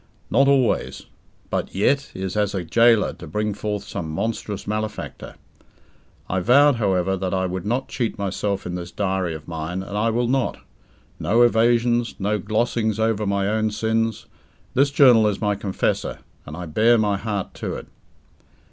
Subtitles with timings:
[0.31, 1.05] "Not always!"
[1.51, 5.35] "But yet" is as a gaoler to bring forth some monstrous malefactor.
[6.27, 9.95] I vowed, however, that I would not cheat myself in this diary of mine, and
[9.95, 10.57] I will not.
[11.19, 14.25] No evasions, no glossings over of my own sins.
[14.73, 17.85] This journal is my confessor, and I bare my heart to it.